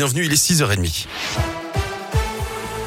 [0.00, 1.59] bienvenue, il est 6h30.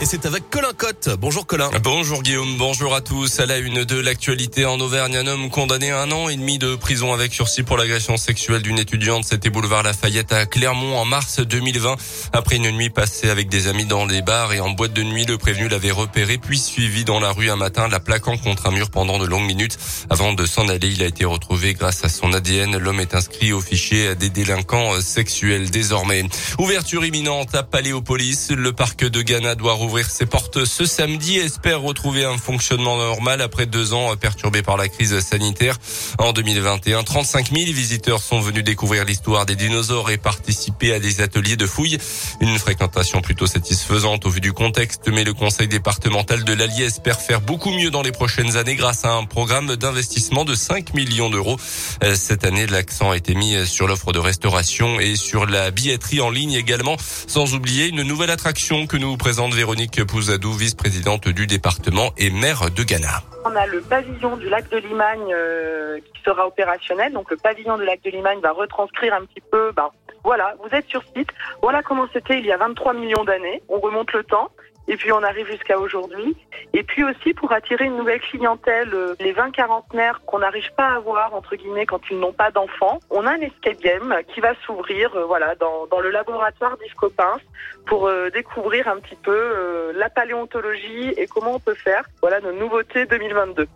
[0.04, 1.12] Et c'est avec Colin Cotte.
[1.18, 1.72] Bonjour Colin.
[1.82, 3.40] Bonjour Guillaume, bonjour à tous.
[3.40, 6.58] À la une de l'actualité en Auvergne, un homme condamné à un an et demi
[6.58, 9.24] de prison avec sursis pour l'agression sexuelle d'une étudiante.
[9.24, 11.96] C'était boulevard Lafayette à Clermont en mars 2020.
[12.34, 15.26] Après une nuit passée avec des amis dans des bars et en boîte de nuit,
[15.26, 18.72] le prévenu l'avait repéré puis suivi dans la rue un matin, la plaquant contre un
[18.72, 19.78] mur pendant de longues minutes.
[20.10, 22.76] Avant de s'en aller, il a été retrouvé grâce à son ADN.
[22.76, 26.26] L'homme est inscrit au fichier des délinquants sexuels désormais.
[26.60, 28.50] Ouverture imminente à Paléopolis.
[28.50, 32.40] Le parc de Ghana doit rouvrir ouvrir ses portes ce samedi et espère retrouver un
[32.40, 35.78] fonctionnement normal après deux ans perturbés par la crise sanitaire.
[36.18, 41.22] En 2021, 35 000 visiteurs sont venus découvrir l'histoire des dinosaures et participer à des
[41.22, 42.00] ateliers de fouilles.
[42.42, 47.22] Une fréquentation plutôt satisfaisante au vu du contexte, mais le conseil départemental de l'Allier espère
[47.22, 51.30] faire beaucoup mieux dans les prochaines années grâce à un programme d'investissement de 5 millions
[51.30, 51.60] d'euros.
[52.04, 56.20] Euh, cette année, l'accent a été mis sur l'offre de restauration et sur la billetterie
[56.20, 61.46] en ligne également, sans oublier une nouvelle attraction que nous présente Véronique Pouzadou, vice-présidente du
[61.46, 63.22] département et maire de Ghana.
[63.46, 67.12] On a le pavillon du lac de Limagne euh, qui sera opérationnel.
[67.14, 69.90] Donc le pavillon du lac de Limagne va retranscrire un petit peu, ben,
[70.24, 71.30] voilà, vous êtes sur site.
[71.62, 73.62] Voilà comment c'était il y a 23 millions d'années.
[73.70, 74.50] On remonte le temps.
[74.88, 76.36] Et puis on arrive jusqu'à aujourd'hui.
[76.74, 80.90] Et puis aussi pour attirer une nouvelle clientèle, euh, les 20 quarantenaires qu'on n'arrive pas
[80.90, 84.42] à voir entre guillemets quand ils n'ont pas d'enfants, on a un escape game qui
[84.42, 87.38] va s'ouvrir euh, voilà dans, dans le laboratoire d'Iscopins
[87.86, 92.06] pour euh, découvrir un petit peu la paléontologie et comment on peut faire.
[92.22, 93.68] Voilà nos nouveautés 2022.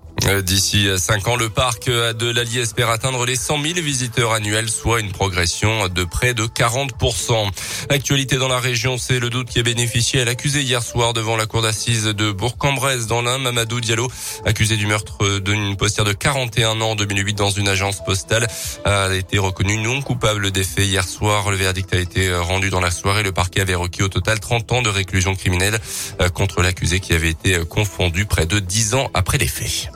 [0.43, 4.99] D'ici 5 ans, le parc de l'Allier espère atteindre les 100 000 visiteurs annuels, soit
[4.99, 7.49] une progression de près de 40%.
[7.89, 11.37] Actualité dans la région, c'est le doute qui a bénéficié à l'accusé hier soir devant
[11.37, 13.37] la cour d'assises de Bourg-en-Bresse dans l'Ain.
[13.37, 14.11] Mamadou Diallo,
[14.45, 18.47] accusé du meurtre d'une postière de 41 ans en 2008 dans une agence postale,
[18.83, 21.49] a été reconnu non coupable des faits hier soir.
[21.51, 23.23] Le verdict a été rendu dans la soirée.
[23.23, 25.79] Le parquet avait requis au total 30 ans de réclusion criminelle
[26.21, 29.89] euh, contre l'accusé qui avait été confondu près de 10 ans après les faits.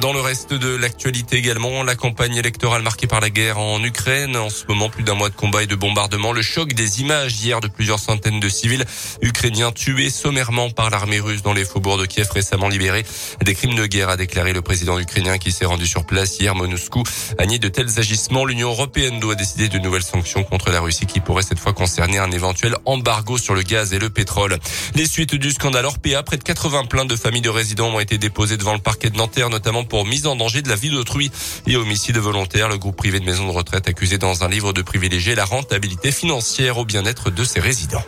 [0.00, 4.36] Dans le reste de l'actualité également, la campagne électorale marquée par la guerre en Ukraine.
[4.36, 6.32] En ce moment, plus d'un mois de combat et de bombardement.
[6.32, 8.84] Le choc des images hier de plusieurs centaines de civils
[9.22, 13.06] ukrainiens tués sommairement par l'armée russe dans les faubourgs de Kiev récemment libérés.
[13.44, 16.54] Des crimes de guerre, a déclaré le président ukrainien qui s'est rendu sur place hier.
[16.56, 17.04] Moscou
[17.38, 18.44] a nié de tels agissements.
[18.44, 22.18] L'Union européenne doit décider de nouvelles sanctions contre la Russie qui pourraient cette fois concerner
[22.18, 24.58] un éventuel embargo sur le gaz et le pétrole.
[24.96, 28.18] Les suites du scandale Orpea, près de 80 plaintes de familles de résidents ont été
[28.18, 31.30] déposées devant le parquet de Nanterre, notamment pour mise en danger de la vie d'autrui
[31.66, 32.68] et homicide volontaire.
[32.68, 36.12] Le groupe privé de maisons de retraite accusé dans un livre de privilégier la rentabilité
[36.12, 38.04] financière au bien-être de ses résidents.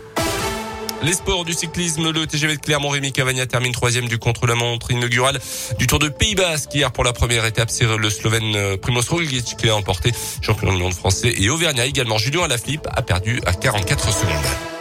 [1.02, 5.38] Les sports du cyclisme, le TGV de Clermont-Rémy Cavagna termine troisième du contre-la-montre inaugural
[5.78, 6.74] du Tour de Pays Basque.
[6.74, 10.72] Hier, pour la première étape, c'est le Slovène euh, Primoz Roglic qui a emporté champion
[10.72, 12.18] du monde français et Auvergnat également.
[12.18, 14.77] Julien Alaphilippe a perdu à 44 secondes.